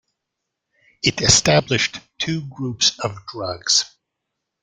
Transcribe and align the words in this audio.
It 1.03 1.21
established 1.21 1.99
two 2.17 2.41
groups 2.47 2.97
of 3.01 3.23
drugs. 3.27 3.85